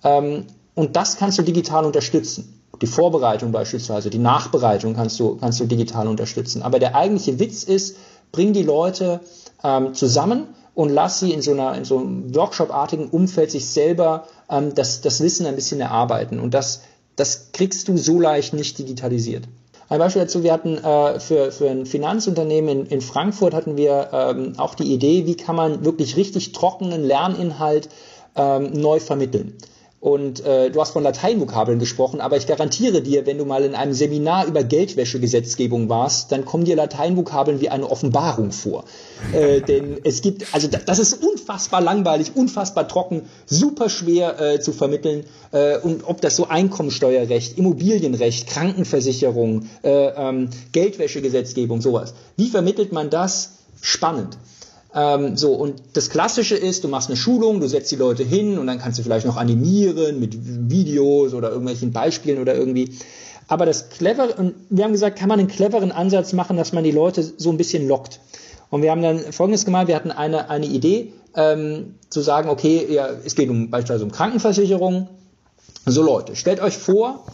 [0.04, 2.62] Ähm, und das kannst du digital unterstützen.
[2.82, 6.62] Die Vorbereitung beispielsweise, die Nachbereitung kannst du, kannst du digital unterstützen.
[6.62, 7.96] Aber der eigentliche Witz ist,
[8.34, 9.22] bring die Leute
[9.64, 14.26] ähm, zusammen, und lass sie in so, einer, in so einem Workshop-artigen Umfeld sich selber
[14.50, 16.40] ähm, das, das Wissen ein bisschen erarbeiten.
[16.40, 16.82] Und das,
[17.16, 19.48] das kriegst du so leicht nicht digitalisiert.
[19.90, 24.10] Ein Beispiel dazu, wir hatten äh, für, für ein Finanzunternehmen in, in Frankfurt hatten wir
[24.12, 27.90] ähm, auch die Idee, wie kann man wirklich richtig trockenen Lerninhalt
[28.36, 29.56] ähm, neu vermitteln.
[30.04, 33.74] Und äh, du hast von Lateinvokabeln gesprochen, aber ich garantiere dir, wenn du mal in
[33.74, 38.84] einem Seminar über Geldwäschegesetzgebung warst, dann kommen dir Lateinvokabeln wie eine Offenbarung vor.
[39.32, 44.74] Äh, denn es gibt, also das ist unfassbar langweilig, unfassbar trocken, super schwer äh, zu
[44.74, 45.24] vermitteln.
[45.54, 52.14] Äh, und ob das so Einkommensteuerrecht, Immobilienrecht, Krankenversicherung, äh, ähm, Geldwäschegesetzgebung, sowas.
[52.36, 53.52] Wie vermittelt man das?
[53.80, 54.38] Spannend.
[54.96, 58.60] Ähm, so, und das Klassische ist, du machst eine Schulung, du setzt die Leute hin
[58.60, 60.38] und dann kannst du vielleicht noch animieren mit
[60.70, 62.98] Videos oder irgendwelchen Beispielen oder irgendwie.
[63.48, 66.84] Aber das clevere, und wir haben gesagt, kann man einen cleveren Ansatz machen, dass man
[66.84, 68.20] die Leute so ein bisschen lockt.
[68.70, 72.88] Und wir haben dann Folgendes gemacht, wir hatten eine, eine Idee, ähm, zu sagen, okay,
[72.90, 75.10] ja, es geht um beispielsweise um Krankenversicherung.
[75.86, 77.26] So Leute, stellt euch vor,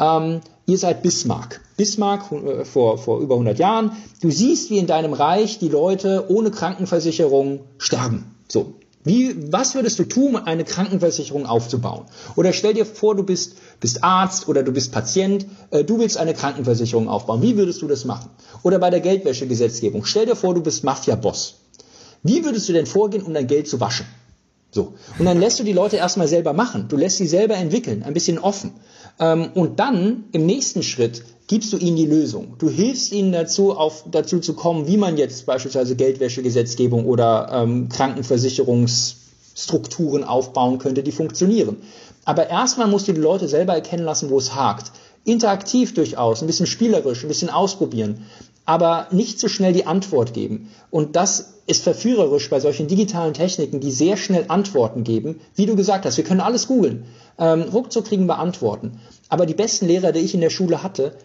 [0.00, 1.60] ähm, ihr seid Bismarck.
[1.76, 3.92] Bismarck äh, vor, vor über 100 Jahren.
[4.20, 8.36] Du siehst, wie in deinem Reich die Leute ohne Krankenversicherung sterben.
[8.48, 8.74] So.
[9.02, 12.04] Wie, was würdest du tun, eine Krankenversicherung aufzubauen?
[12.36, 16.18] Oder stell dir vor, du bist, bist Arzt oder du bist Patient, äh, du willst
[16.18, 17.40] eine Krankenversicherung aufbauen.
[17.42, 18.30] Wie würdest du das machen?
[18.62, 20.04] Oder bei der Geldwäschegesetzgebung.
[20.04, 21.60] Stell dir vor, du bist Mafia-Boss.
[22.22, 24.06] Wie würdest du denn vorgehen, um dein Geld zu waschen?
[24.72, 24.94] So.
[25.18, 26.86] Und dann lässt du die Leute erstmal selber machen.
[26.88, 28.72] Du lässt sie selber entwickeln, ein bisschen offen.
[29.18, 32.54] Ähm, und dann im nächsten Schritt gibst du ihnen die Lösung.
[32.58, 37.88] Du hilfst ihnen dazu, auf, dazu zu kommen, wie man jetzt beispielsweise Geldwäschegesetzgebung oder ähm,
[37.88, 41.78] Krankenversicherungsstrukturen aufbauen könnte, die funktionieren.
[42.24, 44.92] Aber erstmal musst du die Leute selber erkennen lassen, wo es hakt.
[45.24, 48.24] Interaktiv durchaus, ein bisschen spielerisch, ein bisschen ausprobieren
[48.70, 50.70] aber nicht so schnell die Antwort geben.
[50.90, 55.40] Und das ist verführerisch bei solchen digitalen Techniken, die sehr schnell Antworten geben.
[55.56, 57.02] Wie du gesagt hast, wir können alles googeln.
[57.36, 59.00] Ähm, ruckzuck kriegen wir Antworten.
[59.28, 61.16] Aber die besten Lehrer, die ich in der Schule hatte,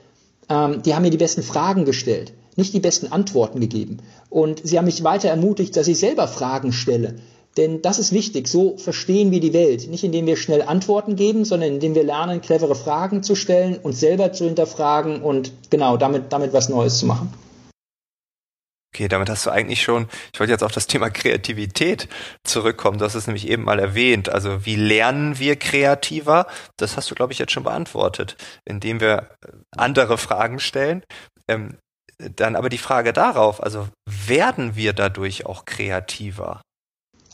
[0.49, 3.97] ähm, die haben mir die besten Fragen gestellt, nicht die besten Antworten gegeben.
[4.31, 7.17] Und sie haben mich weiter ermutigt, dass ich selber Fragen stelle.
[7.57, 8.47] Denn das ist wichtig.
[8.47, 9.87] So verstehen wir die Welt.
[9.89, 13.99] Nicht indem wir schnell Antworten geben, sondern indem wir lernen, clevere Fragen zu stellen, uns
[13.99, 17.33] selber zu hinterfragen und genau damit, damit was Neues zu machen.
[18.93, 22.07] Okay, damit hast du eigentlich schon, ich wollte jetzt auf das Thema Kreativität
[22.45, 22.97] zurückkommen.
[22.97, 24.29] Du hast es nämlich eben mal erwähnt.
[24.29, 26.47] Also wie lernen wir kreativer?
[26.77, 29.31] Das hast du, glaube ich, jetzt schon beantwortet, indem wir
[29.75, 31.03] andere Fragen stellen.
[31.49, 31.77] Ähm,
[32.17, 36.61] dann aber die Frage darauf, also werden wir dadurch auch kreativer?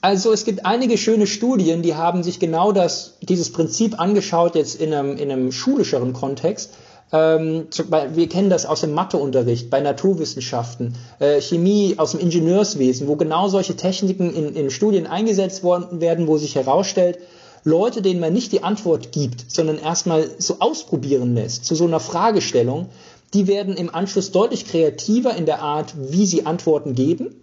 [0.03, 4.81] Also es gibt einige schöne Studien, die haben sich genau das, dieses Prinzip angeschaut, jetzt
[4.81, 6.73] in einem, in einem schulischeren Kontext.
[7.13, 7.67] Ähm,
[8.13, 13.47] wir kennen das aus dem Matheunterricht, bei Naturwissenschaften, äh, Chemie, aus dem Ingenieurswesen, wo genau
[13.47, 17.19] solche Techniken in, in Studien eingesetzt worden werden, wo sich herausstellt,
[17.63, 21.99] Leute, denen man nicht die Antwort gibt, sondern erstmal so ausprobieren lässt, zu so einer
[21.99, 22.89] Fragestellung,
[23.35, 27.35] die werden im Anschluss deutlich kreativer in der Art, wie sie Antworten geben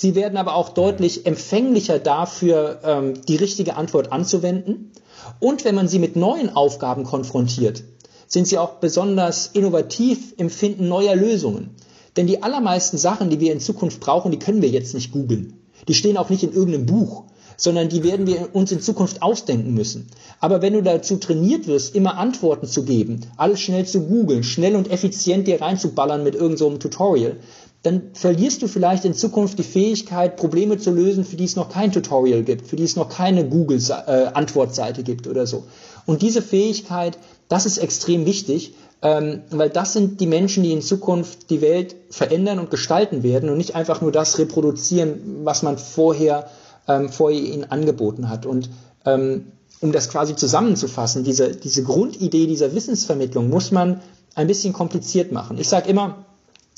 [0.00, 4.92] Sie werden aber auch deutlich empfänglicher dafür, ähm, die richtige Antwort anzuwenden.
[5.40, 7.82] Und wenn man sie mit neuen Aufgaben konfrontiert,
[8.28, 11.74] sind sie auch besonders innovativ im Finden neuer Lösungen.
[12.16, 15.58] Denn die allermeisten Sachen, die wir in Zukunft brauchen, die können wir jetzt nicht googeln.
[15.88, 17.24] Die stehen auch nicht in irgendeinem Buch,
[17.56, 20.06] sondern die werden wir uns in Zukunft ausdenken müssen.
[20.38, 24.76] Aber wenn du dazu trainiert wirst, immer Antworten zu geben, alles schnell zu googeln, schnell
[24.76, 27.36] und effizient dir reinzuballern mit irgendeinem so Tutorial,
[27.82, 31.68] dann verlierst du vielleicht in Zukunft die Fähigkeit, Probleme zu lösen, für die es noch
[31.68, 35.64] kein Tutorial gibt, für die es noch keine Google-Antwortseite äh, gibt oder so.
[36.04, 40.82] Und diese Fähigkeit, das ist extrem wichtig, ähm, weil das sind die Menschen, die in
[40.82, 45.78] Zukunft die Welt verändern und gestalten werden und nicht einfach nur das reproduzieren, was man
[45.78, 46.50] vorher,
[46.88, 48.44] ähm, vorher ihnen angeboten hat.
[48.44, 48.70] Und
[49.04, 54.00] ähm, um das quasi zusammenzufassen, diese, diese Grundidee dieser Wissensvermittlung muss man
[54.34, 55.58] ein bisschen kompliziert machen.
[55.58, 56.24] Ich sage immer,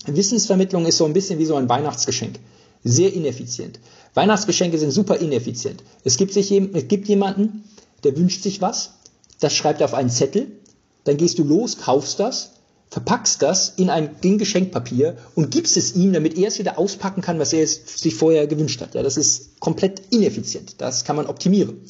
[0.07, 2.39] Wissensvermittlung ist so ein bisschen wie so ein Weihnachtsgeschenk.
[2.83, 3.79] Sehr ineffizient.
[4.15, 5.83] Weihnachtsgeschenke sind super ineffizient.
[6.05, 7.65] Es gibt, sich, es gibt jemanden,
[8.05, 8.95] der wünscht sich was,
[9.41, 10.51] das schreibt er auf einen Zettel,
[11.05, 12.53] dann gehst du los, kaufst das,
[12.91, 17.23] verpackst das in ein in Geschenkpapier und gibst es ihm, damit er es wieder auspacken
[17.23, 18.95] kann, was er sich vorher gewünscht hat.
[18.95, 20.77] Ja, das ist komplett ineffizient.
[20.79, 21.83] Das kann man optimieren.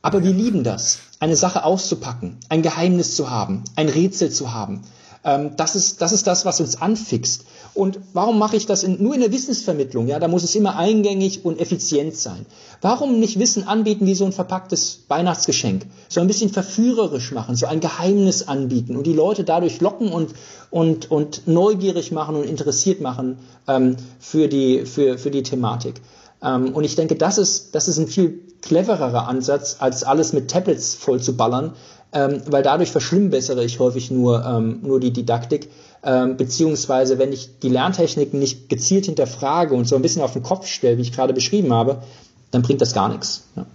[0.00, 4.82] Aber wir lieben das, eine Sache auszupacken, ein Geheimnis zu haben, ein Rätsel zu haben,
[5.24, 7.44] ähm, das, ist, das ist das, was uns anfixt.
[7.74, 10.06] Und warum mache ich das in, nur in der Wissensvermittlung?
[10.06, 12.46] Ja, da muss es immer eingängig und effizient sein.
[12.80, 15.86] Warum nicht Wissen anbieten wie so ein verpacktes Weihnachtsgeschenk?
[16.08, 20.30] So ein bisschen verführerisch machen, so ein Geheimnis anbieten und die Leute dadurch locken und,
[20.70, 26.00] und, und neugierig machen und interessiert machen ähm, für, die, für, für die Thematik.
[26.42, 30.50] Ähm, und ich denke, das ist, das ist ein viel clevererer Ansatz, als alles mit
[30.50, 31.74] Tablets voll zu ballern,
[32.12, 35.68] ähm, weil dadurch verschlimmbessere ich häufig nur, ähm, nur die Didaktik,
[36.02, 40.42] ähm, beziehungsweise wenn ich die Lerntechniken nicht gezielt hinterfrage und so ein bisschen auf den
[40.42, 42.02] Kopf stelle, wie ich gerade beschrieben habe,
[42.50, 43.46] dann bringt das gar nichts.
[43.56, 43.66] Ja.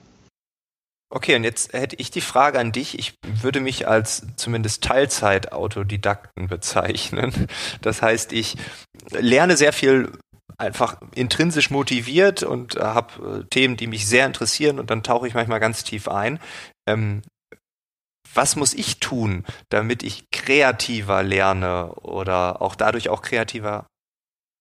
[1.16, 2.98] Okay, und jetzt hätte ich die Frage an dich.
[2.98, 7.48] Ich würde mich als zumindest Teilzeit-Autodidakten bezeichnen.
[7.82, 8.56] Das heißt, ich
[9.12, 10.12] lerne sehr viel
[10.58, 15.36] einfach intrinsisch motiviert und habe äh, Themen, die mich sehr interessieren und dann tauche ich
[15.36, 16.40] manchmal ganz tief ein.
[16.88, 17.22] Ähm,
[18.34, 23.88] was muss ich tun, damit ich kreativer lerne oder auch dadurch auch kreativer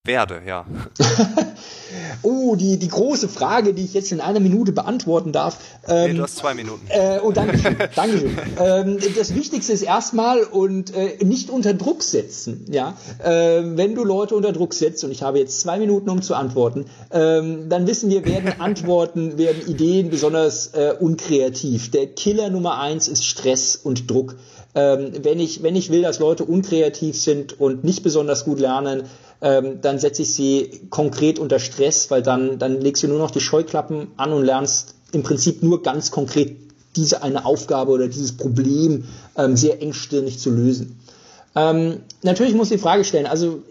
[0.04, 0.66] werde, ja.
[2.22, 5.58] oh, die, die große Frage, die ich jetzt in einer Minute beantworten darf.
[5.86, 6.84] Ähm, nee, du hast zwei Minuten.
[6.88, 7.76] Äh, oh, danke schön.
[7.94, 8.36] Dankeschön.
[8.58, 12.66] ähm, das Wichtigste ist erstmal und äh, nicht unter Druck setzen.
[12.68, 16.20] Ja, äh, wenn du Leute unter Druck setzt und ich habe jetzt zwei Minuten, um
[16.20, 21.92] zu antworten, ähm, dann wissen wir, werden Antworten, werden Ideen besonders äh, unkreativ.
[21.92, 24.34] Der Killer Nummer eins ist Stress und Druck.
[24.74, 29.04] Ähm, wenn ich wenn ich will, dass Leute unkreativ sind und nicht besonders gut lernen,
[29.42, 33.32] ähm, dann setze ich sie konkret unter Stress, weil dann, dann legst du nur noch
[33.32, 36.56] die Scheuklappen an und lernst im Prinzip nur ganz konkret
[36.96, 39.04] diese eine Aufgabe oder dieses Problem
[39.36, 40.98] ähm, sehr engstirnig zu lösen.
[41.56, 43.62] Ähm, natürlich muss ich die Frage stellen, also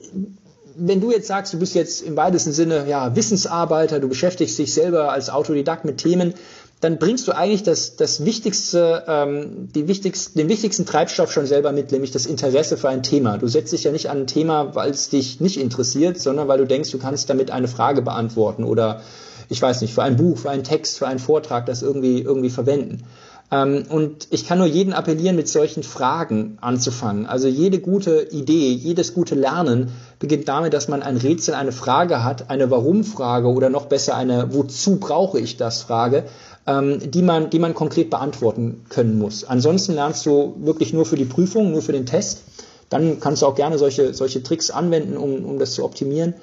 [0.76, 4.74] wenn du jetzt sagst, du bist jetzt im weitesten Sinne ja, Wissensarbeiter, du beschäftigst dich
[4.74, 6.34] selber als Autodidakt mit Themen,
[6.82, 11.72] dann bringst du eigentlich das, das wichtigste, ähm, die wichtigsten, den wichtigsten Treibstoff schon selber
[11.72, 13.38] mit, nämlich das Interesse für ein Thema.
[13.38, 16.58] Du setzt dich ja nicht an ein Thema, weil es dich nicht interessiert, sondern weil
[16.58, 19.02] du denkst, du kannst damit eine Frage beantworten oder
[19.48, 22.50] ich weiß nicht, für ein Buch, für einen Text, für einen Vortrag das irgendwie, irgendwie
[22.50, 23.04] verwenden.
[23.52, 27.28] Ähm, und ich kann nur jeden appellieren, mit solchen Fragen anzufangen.
[27.28, 32.24] Also jede gute Idee, jedes gute Lernen beginnt damit, dass man ein Rätsel, eine Frage
[32.24, 36.30] hat, eine Warum-Frage oder noch besser eine Wozu brauche ich das Frage ähm,
[36.72, 39.44] die, man, die man konkret beantworten können muss.
[39.44, 42.44] Ansonsten lernst du wirklich nur für die Prüfung, nur für den Test.
[42.90, 46.34] Dann kannst du auch gerne solche, solche Tricks anwenden, um, um das zu optimieren.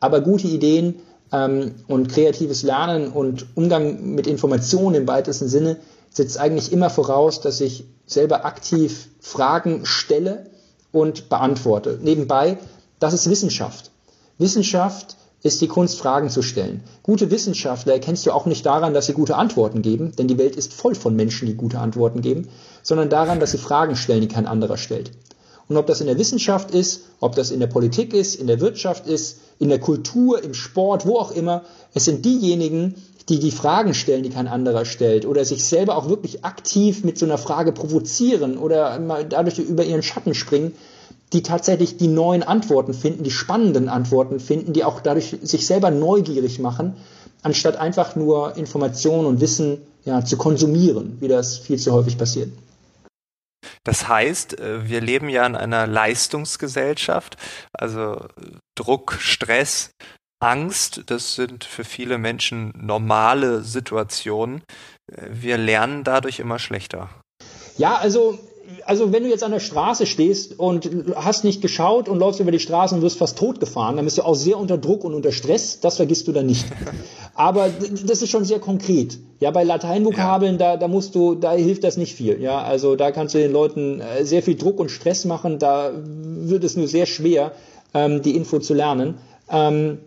[0.00, 0.96] Aber gute Ideen
[1.32, 5.76] ähm, und kreatives Lernen und Umgang mit Informationen im weitesten Sinne
[6.10, 10.50] setzt eigentlich immer voraus, dass ich selber aktiv Fragen stelle
[10.92, 11.98] und beantworte.
[12.02, 12.58] Nebenbei,
[12.98, 13.90] das ist Wissenschaft.
[14.38, 16.82] Wissenschaft ist die Kunst, Fragen zu stellen.
[17.02, 20.56] Gute Wissenschaftler erkennst du auch nicht daran, dass sie gute Antworten geben, denn die Welt
[20.56, 22.48] ist voll von Menschen, die gute Antworten geben,
[22.82, 25.10] sondern daran, dass sie Fragen stellen, die kein anderer stellt.
[25.68, 28.60] Und ob das in der Wissenschaft ist, ob das in der Politik ist, in der
[28.60, 32.94] Wirtschaft ist, in der Kultur, im Sport, wo auch immer, es sind diejenigen,
[33.28, 37.18] die die Fragen stellen, die kein anderer stellt, oder sich selber auch wirklich aktiv mit
[37.18, 40.72] so einer Frage provozieren oder dadurch über ihren Schatten springen,
[41.34, 45.90] die tatsächlich die neuen Antworten finden, die spannenden Antworten finden, die auch dadurch sich selber
[45.90, 46.96] neugierig machen,
[47.42, 52.50] anstatt einfach nur Informationen und Wissen ja, zu konsumieren, wie das viel zu häufig passiert.
[53.82, 57.36] Das heißt, äh, wir leben ja in einer Leistungsgesellschaft,
[57.72, 58.26] also
[58.74, 59.90] Druck, Stress,
[60.40, 64.62] Angst, das sind für viele Menschen normale Situationen.
[65.10, 67.10] Äh, wir lernen dadurch immer schlechter.
[67.76, 68.38] Ja, also
[68.86, 72.50] also wenn du jetzt an der Straße stehst und hast nicht geschaut und läufst über
[72.50, 75.14] die Straße und wirst fast tot gefahren, dann bist du auch sehr unter Druck und
[75.14, 75.80] unter Stress.
[75.80, 76.66] Das vergisst du dann nicht.
[77.34, 77.68] Aber
[78.06, 79.18] das ist schon sehr konkret.
[79.40, 80.72] Ja, bei Lateinvokabeln, ja.
[80.72, 82.40] da, da musst du, da hilft das nicht viel.
[82.40, 85.58] Ja, also da kannst du den Leuten äh, sehr viel Druck und Stress machen.
[85.58, 87.52] Da wird es nur sehr schwer,
[87.92, 89.14] ähm, die Info zu lernen.
[89.50, 89.98] Ähm,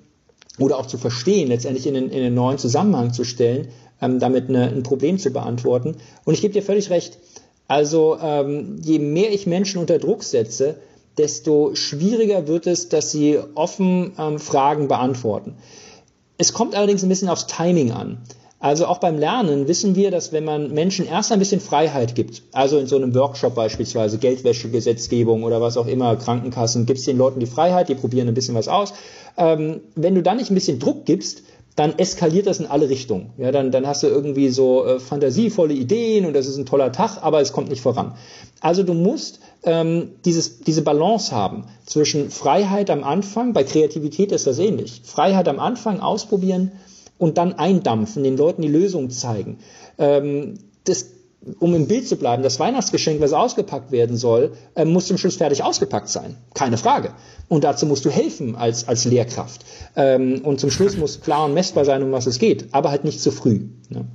[0.59, 3.67] oder auch zu verstehen, letztendlich in den, in den neuen Zusammenhang zu stellen,
[4.01, 5.95] ähm, damit eine, ein Problem zu beantworten.
[6.25, 7.17] Und ich gebe dir völlig recht,
[7.67, 10.75] also ähm, je mehr ich Menschen unter Druck setze,
[11.17, 15.55] desto schwieriger wird es, dass sie offen ähm, Fragen beantworten.
[16.37, 18.19] Es kommt allerdings ein bisschen aufs Timing an.
[18.59, 22.41] Also auch beim Lernen wissen wir, dass wenn man Menschen erst ein bisschen Freiheit gibt,
[22.53, 27.17] also in so einem Workshop beispielsweise, Geldwäschegesetzgebung oder was auch immer, Krankenkassen, gibt es den
[27.17, 28.93] Leuten die Freiheit, die probieren ein bisschen was aus.
[29.37, 31.43] Ähm, wenn du dann nicht ein bisschen Druck gibst,
[31.77, 33.29] dann eskaliert das in alle Richtungen.
[33.37, 36.91] Ja, dann, dann hast du irgendwie so äh, fantasievolle Ideen und das ist ein toller
[36.91, 38.15] Tag, aber es kommt nicht voran.
[38.59, 44.47] Also du musst ähm, dieses, diese Balance haben zwischen Freiheit am Anfang, bei Kreativität ist
[44.47, 45.01] das ähnlich.
[45.05, 46.71] Freiheit am Anfang ausprobieren
[47.19, 49.59] und dann eindampfen, den Leuten die Lösung zeigen.
[49.99, 51.05] Ähm, das
[51.59, 55.37] um im Bild zu bleiben, das Weihnachtsgeschenk, was ausgepackt werden soll, äh, muss zum Schluss
[55.37, 56.37] fertig ausgepackt sein.
[56.53, 57.13] Keine Frage.
[57.47, 59.65] Und dazu musst du helfen als, als Lehrkraft.
[59.95, 63.03] Ähm, und zum Schluss muss klar und messbar sein, um was es geht, aber halt
[63.03, 63.67] nicht zu früh.
[63.89, 64.05] Ne?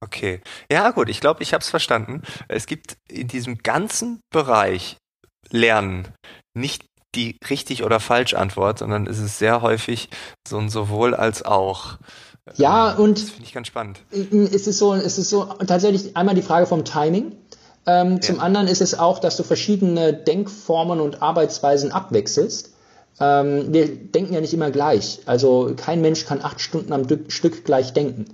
[0.00, 0.40] Okay.
[0.70, 2.22] Ja, gut, ich glaube, ich habe es verstanden.
[2.46, 4.96] Es gibt in diesem ganzen Bereich
[5.50, 6.08] Lernen
[6.54, 10.08] nicht die richtig oder falsch Antwort, sondern es ist sehr häufig
[10.46, 11.98] so ein sowohl als auch.
[12.56, 14.00] Ja, ähm, und das finde ich ganz spannend.
[14.10, 17.32] Es ist so, es ist so tatsächlich einmal die Frage vom Timing.
[17.86, 18.20] Ähm, ja.
[18.20, 22.70] Zum anderen ist es auch, dass du verschiedene Denkformen und Arbeitsweisen abwechselst.
[23.20, 25.20] Ähm, wir denken ja nicht immer gleich.
[25.26, 28.26] Also kein Mensch kann acht Stunden am Stück gleich denken.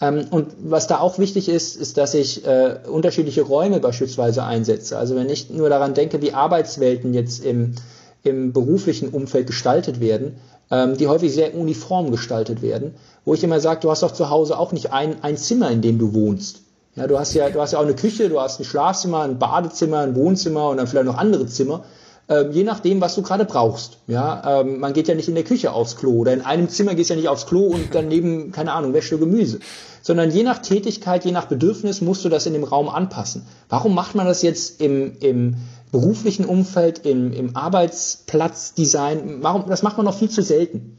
[0.00, 4.96] Ähm, und was da auch wichtig ist, ist, dass ich äh, unterschiedliche Räume beispielsweise einsetze.
[4.96, 7.74] Also wenn ich nur daran denke, wie Arbeitswelten jetzt im,
[8.22, 10.36] im beruflichen Umfeld gestaltet werden,
[10.70, 12.94] ähm, die häufig sehr uniform gestaltet werden,
[13.28, 15.82] wo ich immer sage, du hast doch zu Hause auch nicht ein, ein Zimmer, in
[15.82, 16.62] dem du wohnst.
[16.96, 19.38] Ja, du hast ja, du hast ja auch eine Küche, du hast ein Schlafzimmer, ein
[19.38, 21.84] Badezimmer, ein Wohnzimmer und dann vielleicht noch andere Zimmer
[22.28, 23.98] ähm, je nachdem, was du gerade brauchst.
[24.06, 26.94] Ja, ähm, man geht ja nicht in der Küche aufs Klo oder in einem Zimmer
[26.94, 29.60] gehst ja nicht aufs Klo und daneben, keine Ahnung, wäschst du Gemüse.
[30.02, 33.46] Sondern je nach Tätigkeit, je nach Bedürfnis musst du das in dem Raum anpassen.
[33.68, 35.56] Warum macht man das jetzt im, im
[35.90, 39.38] beruflichen Umfeld, im, im Arbeitsplatzdesign?
[39.40, 40.98] Warum, das macht man noch viel zu selten.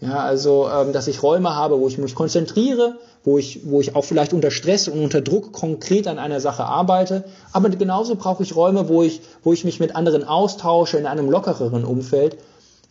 [0.00, 3.96] Ja, also, ähm, dass ich Räume habe, wo ich mich konzentriere, wo ich, wo ich
[3.96, 7.24] auch vielleicht unter Stress und unter Druck konkret an einer Sache arbeite.
[7.52, 11.28] Aber genauso brauche ich Räume, wo ich, wo ich mich mit anderen austausche in einem
[11.28, 12.38] lockereren Umfeld.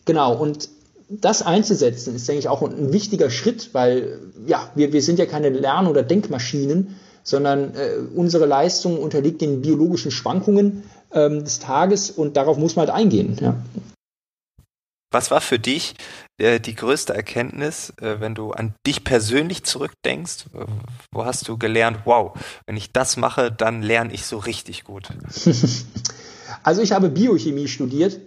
[0.04, 0.34] Genau.
[0.34, 0.68] Und
[1.08, 5.24] das einzusetzen ist, denke ich, auch ein wichtiger Schritt, weil, ja, wir, wir sind ja
[5.24, 12.10] keine Lern- oder Denkmaschinen, sondern äh, unsere Leistung unterliegt den biologischen Schwankungen ähm, des Tages
[12.10, 13.38] und darauf muss man halt eingehen.
[13.40, 13.56] Ja.
[15.10, 15.94] Was war für dich
[16.38, 20.46] äh, die größte Erkenntnis, äh, wenn du an dich persönlich zurückdenkst?
[20.54, 20.64] Äh,
[21.12, 22.32] wo hast du gelernt, wow,
[22.66, 25.08] wenn ich das mache, dann lerne ich so richtig gut?
[26.62, 28.18] Also ich habe Biochemie studiert.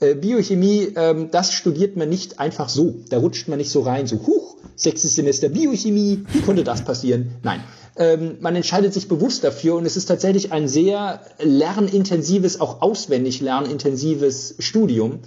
[0.00, 2.96] Äh, Biochemie, ähm, das studiert man nicht einfach so.
[3.08, 7.32] Da rutscht man nicht so rein, so, huch, sechstes Semester Biochemie, wie konnte das passieren?
[7.42, 7.62] Nein.
[7.96, 13.40] Ähm, man entscheidet sich bewusst dafür und es ist tatsächlich ein sehr lernintensives, auch auswendig
[13.40, 15.20] lernintensives Studium.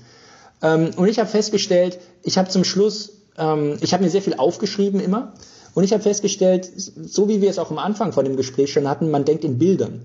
[0.61, 4.35] Ähm, und ich habe festgestellt, ich habe zum Schluss, ähm, ich habe mir sehr viel
[4.35, 5.33] aufgeschrieben immer.
[5.73, 8.89] Und ich habe festgestellt, so wie wir es auch am Anfang von dem Gespräch schon
[8.89, 10.01] hatten, man denkt in Bildern.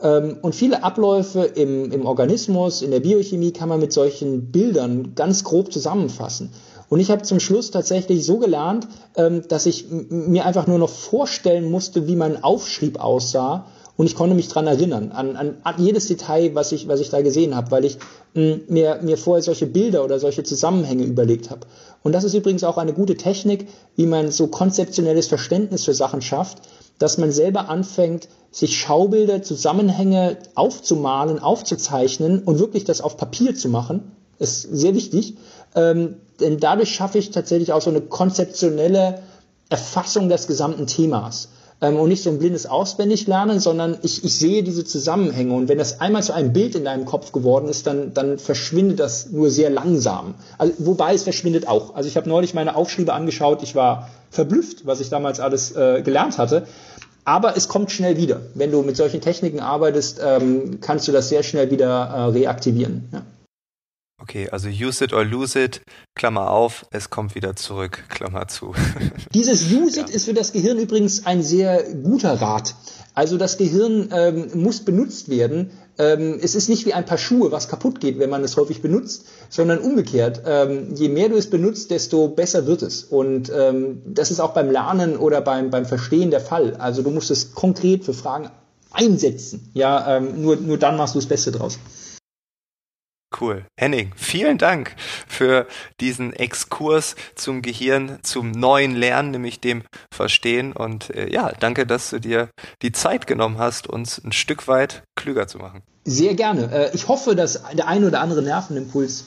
[0.00, 5.14] Ähm, und viele Abläufe im, im Organismus, in der Biochemie kann man mit solchen Bildern
[5.14, 6.50] ganz grob zusammenfassen.
[6.88, 10.90] Und ich habe zum Schluss tatsächlich so gelernt, ähm, dass ich mir einfach nur noch
[10.90, 13.66] vorstellen musste, wie mein Aufschrieb aussah
[13.98, 17.10] und ich konnte mich dran erinnern, an, an, an jedes Detail, was ich, was ich
[17.10, 17.98] da gesehen habe, weil ich
[18.34, 21.62] mh, mm, mir, mir vorher solche Bilder oder solche Zusammenhänge überlegt habe.
[22.04, 26.22] Und das ist übrigens auch eine gute Technik, wie man so konzeptionelles Verständnis für Sachen
[26.22, 26.58] schafft,
[27.00, 33.68] dass man selber anfängt, sich Schaubilder, Zusammenhänge aufzumalen, aufzuzeichnen und wirklich das auf Papier zu
[33.68, 35.34] machen, ist sehr wichtig.
[35.74, 39.22] Ähm, denn dadurch schaffe ich tatsächlich auch so eine konzeptionelle
[39.70, 41.48] Erfassung des gesamten Themas
[41.80, 45.54] ähm, und nicht so ein blindes Auswendiglernen, sondern ich, ich sehe diese Zusammenhänge.
[45.54, 49.00] Und wenn das einmal zu einem Bild in deinem Kopf geworden ist, dann, dann verschwindet
[49.00, 50.34] das nur sehr langsam.
[50.58, 51.94] Also, wobei es verschwindet auch.
[51.94, 56.02] Also ich habe neulich meine Aufschriebe angeschaut, ich war verblüfft, was ich damals alles äh,
[56.02, 56.66] gelernt hatte.
[57.24, 58.40] Aber es kommt schnell wieder.
[58.54, 63.08] Wenn du mit solchen Techniken arbeitest, ähm, kannst du das sehr schnell wieder äh, reaktivieren.
[63.12, 63.22] Ja.
[64.20, 65.80] Okay, also use it or lose it,
[66.16, 68.74] Klammer auf, es kommt wieder zurück, Klammer zu.
[69.34, 70.14] Dieses use it ja.
[70.14, 72.74] ist für das Gehirn übrigens ein sehr guter Rat.
[73.14, 75.70] Also das Gehirn ähm, muss benutzt werden.
[75.98, 78.82] Ähm, es ist nicht wie ein paar Schuhe, was kaputt geht, wenn man es häufig
[78.82, 80.42] benutzt, sondern umgekehrt.
[80.46, 83.04] Ähm, je mehr du es benutzt, desto besser wird es.
[83.04, 86.74] Und ähm, das ist auch beim Lernen oder beim, beim Verstehen der Fall.
[86.76, 88.50] Also du musst es konkret für Fragen
[88.90, 89.70] einsetzen.
[89.74, 91.78] Ja, ähm, nur, nur dann machst du das Beste draus.
[93.40, 93.64] Cool.
[93.78, 94.96] Henning, vielen Dank
[95.26, 95.66] für
[96.00, 100.72] diesen Exkurs zum Gehirn, zum neuen Lernen, nämlich dem Verstehen.
[100.72, 102.48] Und äh, ja, danke, dass du dir
[102.82, 105.82] die Zeit genommen hast, uns ein Stück weit klüger zu machen.
[106.04, 106.70] Sehr gerne.
[106.72, 109.24] Äh, ich hoffe, dass der ein oder andere Nervenimpuls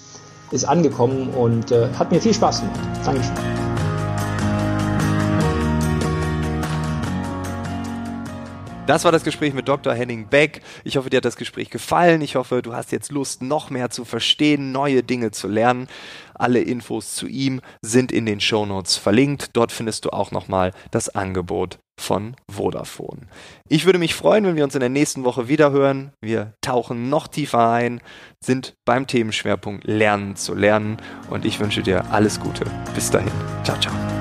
[0.51, 2.79] ist angekommen und äh, hat mir viel Spaß gemacht.
[3.05, 3.70] Dankeschön.
[8.87, 9.93] Das war das Gespräch mit Dr.
[9.93, 10.61] Henning Beck.
[10.83, 12.21] Ich hoffe, dir hat das Gespräch gefallen.
[12.21, 15.87] Ich hoffe, du hast jetzt Lust, noch mehr zu verstehen, neue Dinge zu lernen.
[16.33, 19.51] Alle Infos zu ihm sind in den Shownotes verlinkt.
[19.53, 23.27] Dort findest du auch nochmal das Angebot von Vodafone.
[23.69, 26.11] Ich würde mich freuen, wenn wir uns in der nächsten Woche wiederhören.
[26.19, 28.01] Wir tauchen noch tiefer ein,
[28.43, 30.97] sind beim Themenschwerpunkt Lernen zu lernen
[31.29, 32.65] und ich wünsche dir alles Gute.
[32.95, 33.31] Bis dahin.
[33.63, 34.20] Ciao, ciao.